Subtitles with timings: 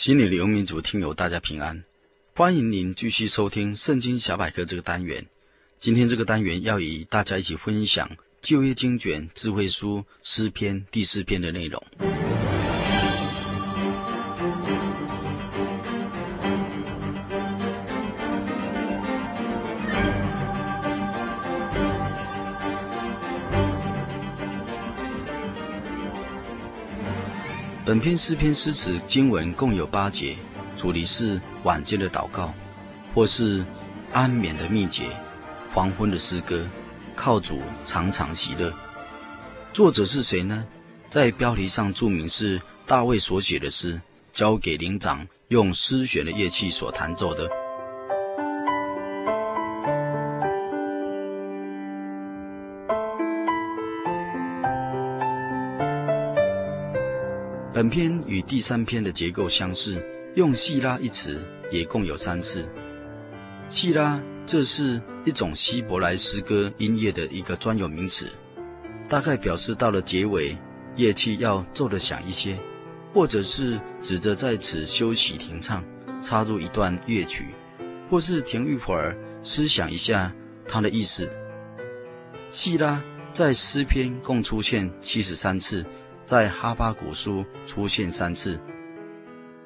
[0.00, 1.84] 心里的游民族听友，大家平安，
[2.34, 5.26] 欢迎您继续收听《圣经小百科》这个单元。
[5.78, 11.84] 今天这个单元要与大家一起分享旧约经卷智慧书诗篇第四篇的内容。
[27.90, 30.36] 本篇诗篇诗词经文共有八节，
[30.76, 32.54] 主题是晚间的祷告，
[33.12, 33.66] 或是
[34.12, 35.06] 安眠的秘诀，
[35.74, 36.64] 黄昏的诗歌，
[37.16, 38.72] 靠主常常喜乐。
[39.72, 40.64] 作者是谁呢？
[41.08, 44.00] 在标题上注明是大卫所写的诗，
[44.32, 47.50] 交给灵长用丝弦的乐器所弹奏的。
[57.80, 62.62] 本篇与第三篇的结构相似，用细拉一词也共有三次。
[63.70, 68.28] 细拉这是一种希伯来诗歌音乐的一个专有名词，
[69.08, 70.54] 大概表示到了结尾，
[70.96, 72.54] 乐器要奏得响一些，
[73.14, 75.82] 或者是指着在此休息停唱，
[76.20, 77.46] 插入一段乐曲，
[78.10, 80.30] 或是停一会儿，思想一下
[80.68, 81.26] 它的意思。
[82.50, 85.82] 细拉在诗篇共出现七十三次。
[86.24, 88.58] 在哈巴古书出现三次。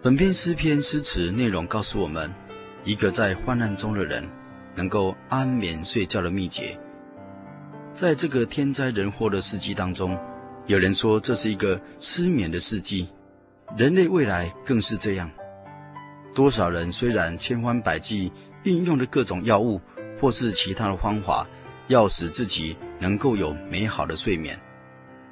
[0.02, 2.32] 本篇诗篇诗词内容告诉我们，
[2.84, 4.26] 一个在患难中的人
[4.74, 6.78] 能够安眠睡觉的秘诀。
[7.92, 10.18] 在这个天灾人祸的世纪当中，
[10.66, 13.08] 有人说这是一个失眠的世纪，
[13.76, 15.30] 人类未来更是这样。
[16.34, 18.32] 多少人虽然千方百计
[18.64, 19.80] 运用了各种药物
[20.20, 21.46] 或是其他的方法，
[21.86, 24.58] 要使自己能够有美好的睡眠。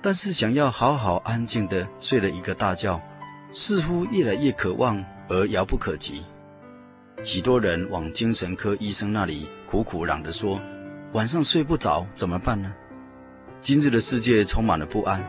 [0.05, 3.01] 但是，想要好好安静地睡了一个大觉，
[3.53, 6.25] 似乎越来越渴望而遥不可及。
[7.23, 10.61] 许多人往精神科医生那里苦苦嚷着说
[11.15, 12.75] ：“晚上睡不着怎么办呢？”
[13.63, 15.23] 今日的世界充满了不安，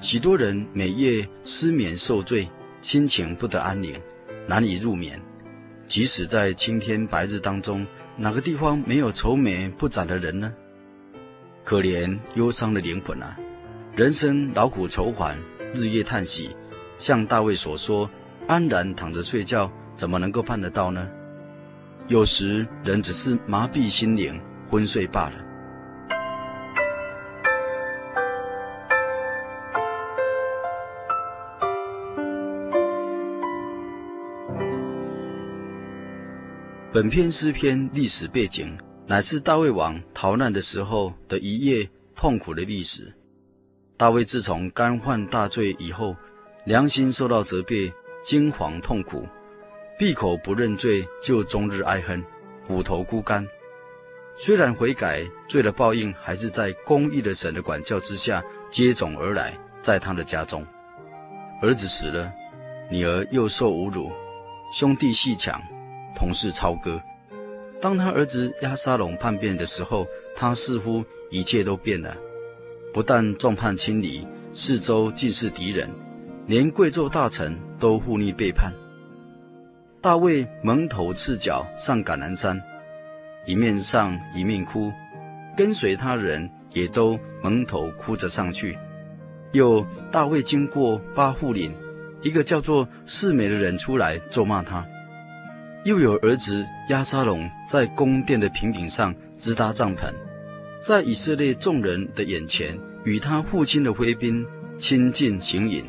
[0.00, 2.48] 许多人每夜失眠受罪，
[2.80, 3.94] 心情不得安宁，
[4.46, 5.20] 难以入眠。
[5.84, 7.86] 即使在青天白日当中，
[8.16, 10.50] 哪个地方没有愁眉不展的人呢？
[11.64, 13.36] 可怜忧伤的灵魂啊！
[13.96, 15.36] 人生劳苦愁烦，
[15.74, 16.56] 日夜叹息，
[16.96, 18.08] 像大卫所说
[18.46, 21.06] ：“安然躺着睡觉，怎么能够办得到呢？”
[22.08, 24.40] 有时人只是麻痹心灵，
[24.70, 25.44] 昏睡罢了。
[36.92, 43.12] 本篇诗篇历史背景乃是大卫王逃难的时候的一夜痛苦的历史。
[44.00, 46.16] 大卫自从干犯大罪以后，
[46.64, 49.28] 良心受到责备，惊惶痛苦，
[49.98, 52.24] 闭口不认罪，就终日哀恨，
[52.66, 53.46] 骨头枯干。
[54.38, 59.52] 虽然悔改，罪的报应还是在公义的神的管教之下接踵而来，
[59.82, 60.64] 在他的家中，
[61.60, 62.32] 儿子死了，
[62.90, 64.10] 女儿又受侮辱，
[64.72, 65.60] 兄弟戏抢，
[66.16, 66.98] 同事操割。
[67.82, 72.16] 当他儿子押沙龙叛变的时候，他似乎一切都变了。
[72.92, 75.88] 不但众叛亲离，四周尽是敌人，
[76.46, 78.72] 连贵胄大臣都互逆背叛。
[80.00, 82.60] 大卫蒙头赤脚上橄榄山，
[83.46, 84.90] 一面上一面哭，
[85.56, 88.76] 跟随他人也都蒙头哭着上去。
[89.52, 91.72] 又大卫经过巴户岭，
[92.22, 94.84] 一个叫做示美的人出来咒骂他。
[95.84, 100.12] 又有儿子亚沙龙在宫殿的平顶上支搭帐篷。
[100.82, 105.84] 在以色列众人的眼前，与他父亲的妃嫔亲近行淫，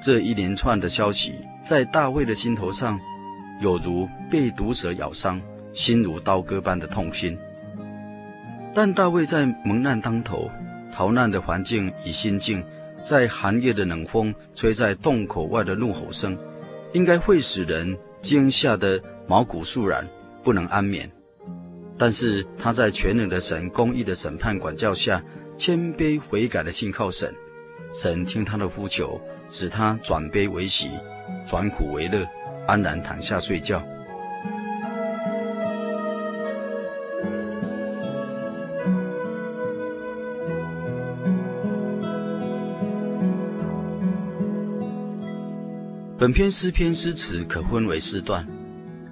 [0.00, 1.34] 这一连串的消息，
[1.64, 2.98] 在大卫的心头上，
[3.60, 5.40] 有如被毒蛇咬伤，
[5.72, 7.36] 心如刀割般的痛心。
[8.74, 10.50] 但大卫在蒙难当头，
[10.92, 12.64] 逃难的环境与心境，
[13.04, 16.38] 在寒夜的冷风吹在洞口外的怒吼声，
[16.92, 20.06] 应该会使人惊吓得毛骨悚然，
[20.42, 21.10] 不能安眠。
[21.98, 25.22] 但是他在全能的神公义的审判管教下，
[25.64, 27.32] 谦卑悔改的信靠神，
[27.94, 29.20] 神听他的呼求，
[29.52, 30.90] 使他转悲为喜，
[31.46, 32.26] 转苦为乐，
[32.66, 33.80] 安然躺下睡觉。
[46.18, 48.44] 本篇诗篇诗词可分为四段。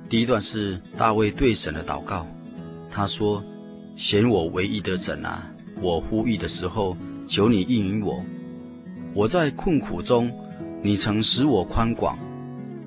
[0.09, 2.27] 第一段是大卫对神的祷告，
[2.91, 3.41] 他说
[3.95, 5.49] ：“显我唯一的神啊，
[5.81, 6.97] 我呼吁的时候，
[7.27, 8.23] 求你应允我。
[9.15, 10.31] 我在困苦中，
[10.83, 12.19] 你曾使我宽广，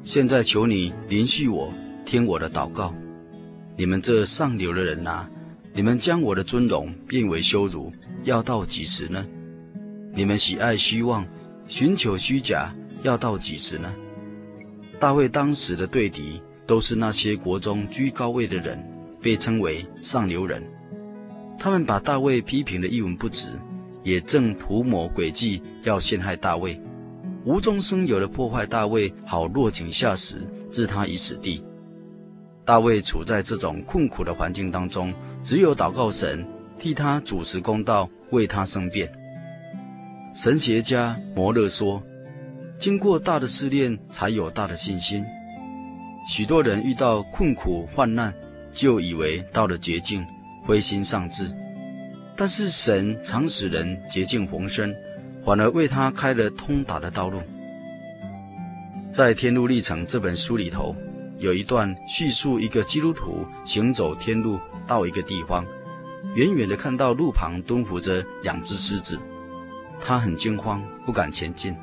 [0.04, 1.72] 现在求你怜恤我，
[2.06, 2.94] 听我的祷告。
[3.76, 5.30] 你们这上流的人啊，
[5.74, 7.92] 你们将我的尊荣变为羞辱，
[8.24, 9.26] 要到几时呢？
[10.14, 11.26] 你们喜爱虚妄，
[11.68, 13.94] 寻求虚假，要到几时呢？”
[15.00, 18.82] 大卫当时的对敌都是那些国中居高位的人，
[19.22, 20.64] 被称为上流人。
[21.64, 23.48] 他们把大卫批评的一文不值，
[24.04, 26.78] 也正图谋诡计要陷害大卫，
[27.46, 31.64] 无中生有的破坏大卫，好落井下石，置他于死地。
[32.66, 36.46] 大卫处在这种困苦的环境当中，只有祷告神，
[36.78, 39.10] 替他主持公道，为他申辩。
[40.36, 42.04] 神学家摩勒说。
[42.78, 45.24] 经过大的试炼，才有大的信心。
[46.28, 48.34] 许多人遇到困苦患难，
[48.74, 50.26] 就以为到了绝境，
[50.64, 51.52] 灰心丧志。
[52.36, 54.94] 但是神常使人洁净逢生，
[55.46, 57.42] 反而为他开了通达的道路。
[59.12, 60.96] 在《天路历程》这本书里头，
[61.38, 65.64] 有一段叙述一个基督徒行走天路到一个地方，
[66.36, 69.20] 远远的看到路旁蹲伏着两只狮子，
[70.00, 71.76] 他很惊慌，不敢前进。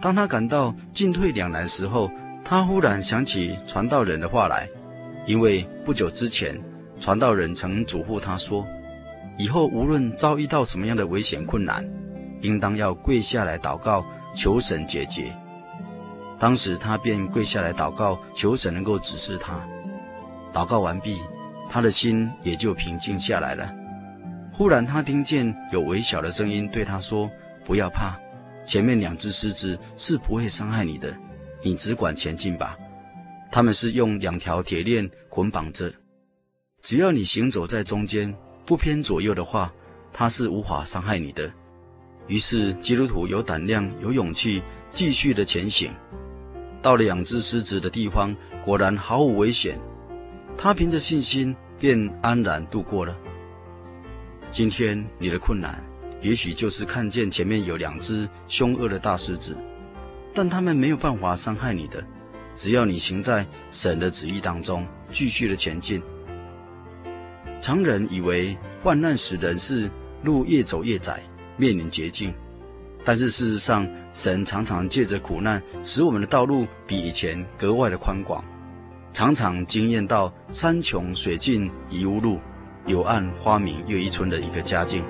[0.00, 2.10] 当他感到进退两难时候，
[2.42, 4.66] 他忽然想起传道人的话来，
[5.26, 6.58] 因为不久之前，
[7.00, 8.66] 传道人曾嘱咐他说，
[9.38, 11.86] 以后无论遭遇到什么样的危险困难，
[12.40, 14.04] 应当要跪下来祷告，
[14.34, 15.34] 求神解决。
[16.38, 19.66] 当时他便跪下来祷告，求神能够指示他。
[20.52, 21.18] 祷告完毕，
[21.68, 23.74] 他的心也就平静下来了。
[24.52, 27.30] 忽然他听见有微小的声音对他说
[27.64, 28.18] ：“不要怕。”
[28.64, 31.14] 前面两只狮子是不会伤害你的，
[31.62, 32.76] 你只管前进吧。
[33.50, 35.92] 他们是用两条铁链捆绑着，
[36.86, 38.32] 只要你行走在中间，
[38.64, 39.72] 不偏左右的话，
[40.12, 41.52] 它是无法伤害你的。
[42.28, 45.90] 于是基督徒有胆量、有勇气，继续的前行。
[46.80, 48.32] 到了两只狮子的地方，
[48.64, 49.76] 果然毫无危险。
[50.56, 53.16] 他凭着信心，便安然度过了。
[54.52, 55.84] 今天你的困难。
[56.22, 59.56] 也许就是看见前面有两只凶恶的大狮子，
[60.32, 62.00] 但他们没有办法伤害你的，
[62.54, 66.00] 只要你行在神的旨意当中，继续的前进。
[67.60, 69.90] 常人以为患难使人是
[70.22, 71.22] 路越走越窄，
[71.56, 72.32] 面临绝境，
[73.04, 78.44] 但是事实上，神常常借着苦难，使我们的道路比以前格外的宽广，
[79.12, 82.38] 常常惊艳到山穷水尽疑无路，
[82.84, 85.02] 柳暗花明又一村的一个佳境。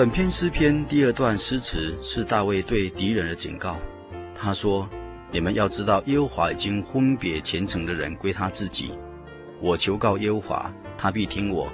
[0.00, 3.76] 本篇诗篇第二段诗词是大卫对敌人的警告。
[4.34, 4.88] 他说
[5.30, 8.92] ：“你们要知道，耶和华已经分别虔诚的人归他自己。
[9.60, 11.70] 我求告耶和华，他必听我。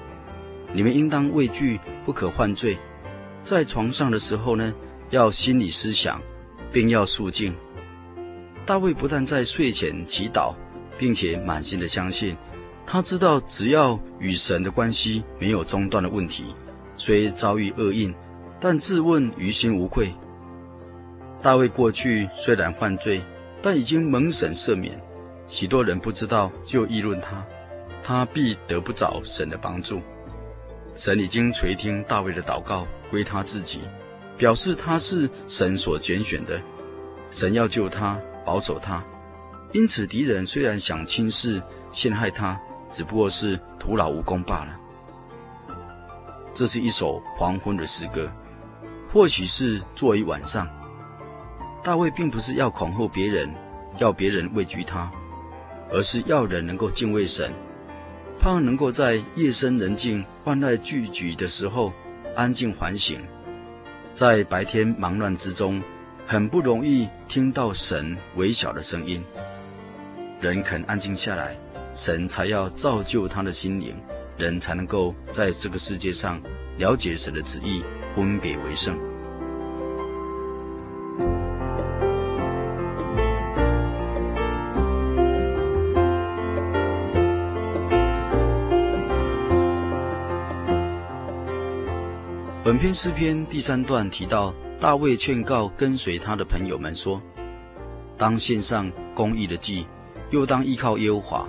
[0.72, 2.76] 你们应当畏惧，不可犯罪。
[3.44, 4.74] 在床上的时候呢，
[5.10, 6.20] 要心里思想，
[6.72, 7.54] 并要肃静。”
[8.66, 10.52] 大卫不但在睡前祈祷，
[10.98, 12.36] 并且满心的相信，
[12.84, 16.46] 他知道只要与神的关系没有中断的问题。
[16.96, 18.14] 虽遭遇厄运，
[18.58, 20.12] 但自问于心无愧。
[21.42, 23.20] 大卫过去虽然犯罪，
[23.62, 25.00] 但已经蒙神赦免。
[25.48, 27.44] 许多人不知道就议论他，
[28.02, 30.00] 他必得不着神的帮助。
[30.94, 33.80] 神已经垂听大卫的祷告，归他自己，
[34.36, 36.60] 表示他是神所拣选的。
[37.30, 39.04] 神要救他，保守他。
[39.72, 41.62] 因此敌人虽然想轻视、
[41.92, 42.58] 陷害他，
[42.90, 44.80] 只不过是徒劳无功罢了。
[46.56, 48.32] 这是一首黄昏的诗歌，
[49.12, 50.66] 或许是作于晚上。
[51.84, 53.54] 大卫并不是要恐吓别人，
[53.98, 55.12] 要别人畏惧他，
[55.92, 57.52] 而是要人能够敬畏神，
[58.40, 61.92] 盼望能够在夜深人静、万籁俱寂的时候
[62.34, 63.20] 安静环醒。
[64.14, 65.82] 在白天忙乱之中，
[66.26, 69.22] 很不容易听到神微小的声音。
[70.40, 71.54] 人肯安静下来，
[71.94, 73.94] 神才要造就他的心灵。
[74.36, 76.40] 人才能够在这个世界上
[76.78, 77.82] 了解神的旨意，
[78.14, 78.98] 分别为圣。
[92.62, 97.22] 本篇诗篇第三段提到大卫劝告跟随他的朋友们说，
[98.18, 99.86] 当献上公益的祭，
[100.30, 101.48] 又当依靠耶和华。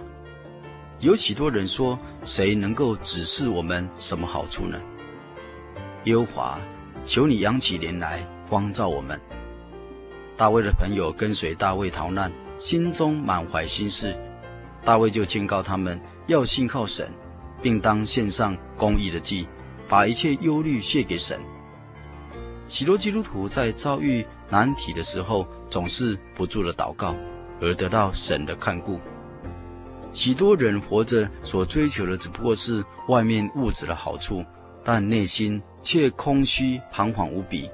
[0.99, 4.79] 有许多人说：“谁能够指示我们什么好处呢？”
[6.05, 6.59] 耶和华，
[7.05, 9.19] 求你扬起脸来，光照我们。
[10.35, 14.15] 大卫的朋友跟随大卫逃难，心中满怀心事，
[14.83, 17.11] 大卫就劝告他们要信靠神，
[17.61, 19.47] 并当献上公义的祭。
[19.89, 21.39] 把一切忧虑卸给神。
[22.67, 27.15] 许多基督徒在遭遇难题的时候，总是不住的祷告，
[27.61, 28.99] 而得到神的看顾。
[30.17, 34.43] 许多人活着所追求的只不过是外面物质的好处，
[34.83, 37.69] 但内心却空虚彷徨无比。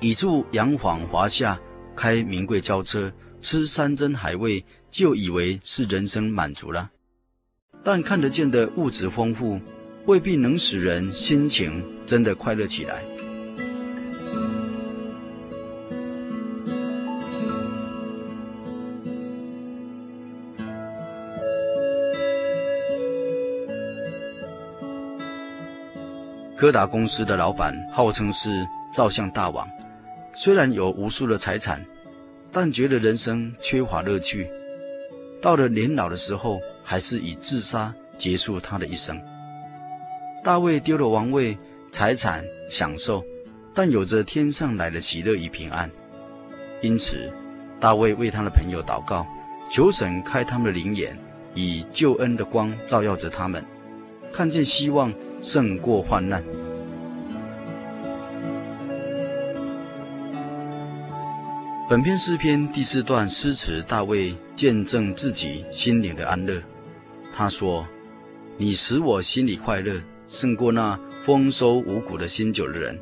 [0.00, 1.56] 倚住洋房华夏，
[1.94, 6.90] 开名贵轿车，吃山珍海味，就以为是人生满足了。
[7.84, 9.60] 但看得见的物质丰富，
[10.06, 13.04] 未必能使人心情真的快乐起来。
[26.58, 29.64] 柯达公司的老板号称是照相大王，
[30.34, 31.80] 虽然有无数的财产，
[32.50, 34.50] 但觉得人生缺乏乐趣。
[35.40, 39.22] 到了年老的时候，还是以自杀结束他的一生。
[40.42, 41.56] 大卫丢了王位、
[41.92, 43.24] 财产、享受，
[43.72, 45.88] 但有着天上来的喜乐与平安。
[46.82, 47.30] 因此，
[47.78, 49.24] 大卫为他的朋友祷告，
[49.70, 51.16] 求神开他们的灵眼，
[51.54, 53.64] 以救恩的光照耀着他们，
[54.32, 56.42] 看见希望胜过患难。
[61.88, 66.62] 本篇诗篇第四段诗词，大卫见证自己心灵的安乐。
[67.34, 67.86] 他说
[68.58, 73.00] ：“你使我心里快乐。”胜过那丰收五谷的新酒的人，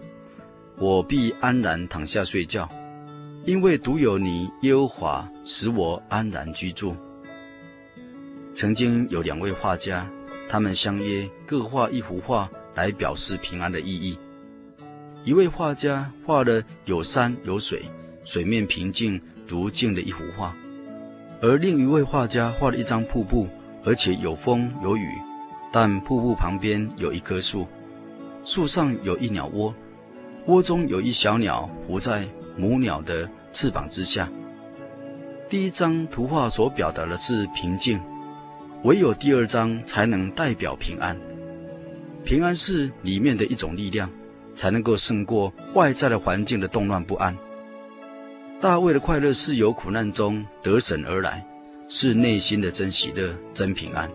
[0.79, 2.69] 我必安然躺下睡觉，
[3.45, 6.95] 因为独有你耶和华使我安然居住。
[8.55, 10.09] 曾经有两位画家，
[10.49, 14.19] 他们相约各画一幅画来表示平安的意义。
[15.25, 17.83] 一位画家画了有山有水，
[18.25, 20.55] 水面平静如镜的一幅画，
[21.41, 23.49] 而另一位画家画了一张瀑布，
[23.85, 25.09] 而且有风有雨。
[25.73, 27.67] 但瀑布旁边有一棵树，
[28.45, 29.75] 树上有一鸟窝，
[30.47, 32.25] 窝中有一小鸟伏在
[32.57, 34.31] 母鸟的翅膀之下。
[35.51, 38.01] 第一张图画所表达的是平静，
[38.87, 41.19] 唯有第二张才能代表平安。
[42.25, 44.09] 平安是里面的一种力量，
[44.55, 47.37] 才能够胜过外在的环境的动乱不安。
[48.61, 51.45] 大卫的快乐是由苦难中得胜而来，
[51.89, 54.09] 是内心的真喜乐、真平安。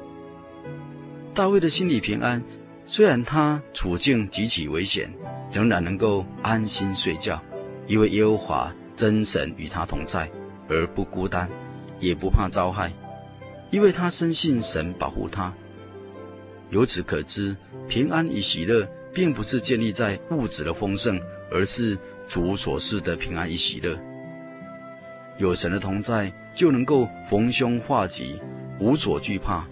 [1.34, 2.42] 大卫的心理平安，
[2.86, 5.14] 虽然他处境极其危险，
[5.52, 7.42] 仍然能够安心睡觉，
[7.88, 10.32] 因为耶和华真神与他同在，
[10.70, 11.50] 而不孤单，
[12.00, 12.90] 也不怕遭害，
[13.72, 15.52] 因为他深信神保护他。
[16.70, 17.56] 由此可知，
[17.88, 21.20] 平安与喜乐并不是建立在物质的丰盛，
[21.52, 21.98] 而是
[22.28, 23.98] 主所赐的平安与喜乐。
[25.38, 28.40] 有神的同在，就能够逢凶化吉，
[28.80, 29.66] 无所惧怕。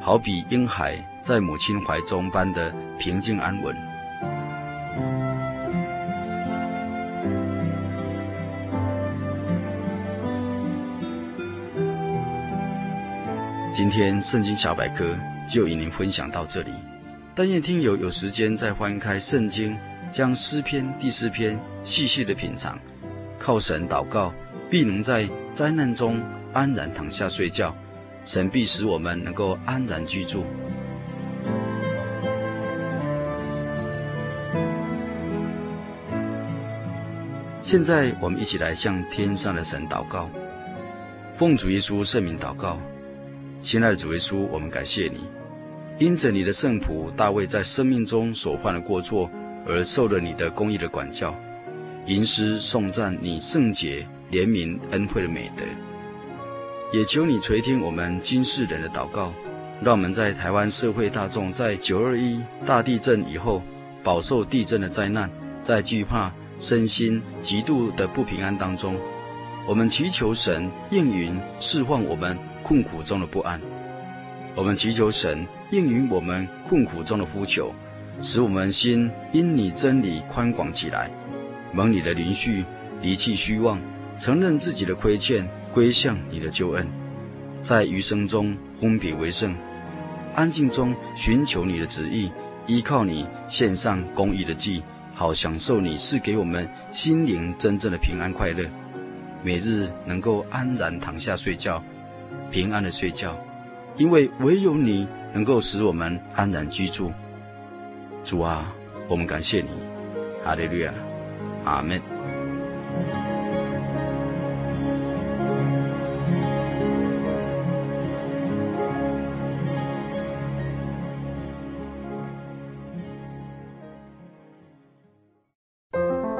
[0.00, 3.91] 好比婴孩在母亲怀中般的平静安稳。
[13.74, 15.16] 今天圣经小百科
[15.48, 16.70] 就与您分享到这里，
[17.34, 19.74] 但愿听友有时间再翻开圣经，
[20.10, 22.78] 将诗篇第四篇细细的品尝，
[23.38, 24.30] 靠神祷告，
[24.68, 27.74] 必能在灾难中安然躺下睡觉。
[28.26, 30.44] 神必使我们能够安然居住。
[37.62, 40.28] 现在，我们一起来向天上的神祷告，
[41.32, 42.78] 奉主耶稣圣名祷告。
[43.62, 45.20] 亲爱的主耶稣，我们感谢你，
[46.04, 49.30] 因着你的圣仆大卫在生命中所犯的过错，
[49.64, 51.32] 而受了你的公义的管教，
[52.04, 55.62] 吟诗颂赞你圣洁、怜悯、恩惠的美德。
[56.92, 59.32] 也求你垂听我们今世人的祷告，
[59.80, 63.62] 让我们在台湾社会大众在九二一大地震以后，
[64.02, 65.30] 饱受地震的灾难，
[65.62, 68.96] 在惧怕、身心极度的不平安当中，
[69.68, 73.60] 我们祈求神应允释放我们困苦中的不安，
[74.54, 77.72] 我们祈求神应允我们困苦中的呼求，
[78.20, 81.10] 使我们心因你真理宽广起来，
[81.72, 82.64] 蒙你的怜恤，
[83.00, 83.78] 离弃虚妄，
[84.18, 85.48] 承认自己的亏欠。
[85.72, 86.86] 归向你的救恩，
[87.62, 89.56] 在余生中分别为圣，
[90.34, 92.30] 安静中寻求你的旨意，
[92.66, 94.82] 依靠你献上公义的祭，
[95.14, 98.68] 好享受你是给我们心灵真正的平安快乐，
[99.42, 101.82] 每日能够安然躺下睡觉，
[102.52, 103.34] 平安的睡觉，
[103.96, 107.10] 因为唯有你能够使我们安然居住。
[108.22, 108.70] 主啊，
[109.08, 109.70] 我们感谢你，
[110.44, 110.92] 哈利路亚，
[111.64, 111.98] 阿门。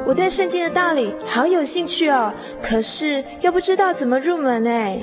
[0.04, 5.02] 我对圣经的道理好有兴趣哦，可是又不知道怎么入门哎。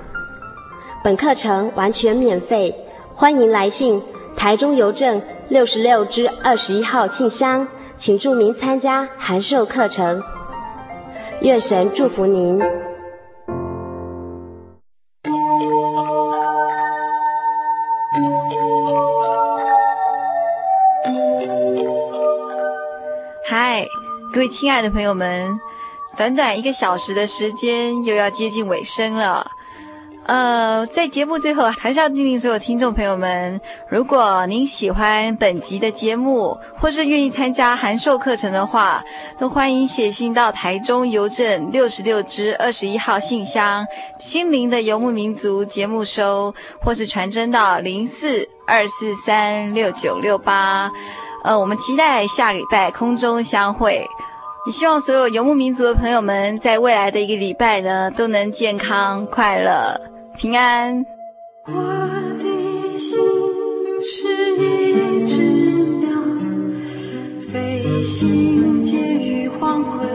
[1.03, 2.75] 本课程完全免费，
[3.11, 3.99] 欢迎来信
[4.37, 7.67] 台中邮政六十六支二十一号信箱，
[7.97, 10.21] 请注明参加函授课程。
[11.41, 12.61] 愿神祝福您。
[23.49, 23.83] 嗨，
[24.31, 25.59] 各位亲爱的朋友们。
[26.15, 29.49] 短短一个小时的时间，又要接近尾声了。
[30.27, 33.59] 呃，在节目最后，还是要叮咛所有听众朋友们：
[33.89, 39.03] 如果您喜欢本集的节目，或是愿意参加函授课程的话，
[39.37, 43.85] 都欢迎写信到台中邮政六十六支二十一号信箱
[44.19, 50.91] “心灵的游牧民族”节目收，或是传真到零四二四三六九六八。
[51.43, 54.07] 呃，我们期待下礼拜空中相会。
[54.67, 59.99] 也希望所有游牧民族的朋友们，在未来的一个礼拜呢，都能健康、快乐、
[60.41, 61.05] 平安。
[61.67, 63.19] 我的心
[64.01, 64.25] 是
[64.57, 65.43] 一只
[65.99, 66.09] 鸟，
[67.53, 70.10] 飞行介于黄昏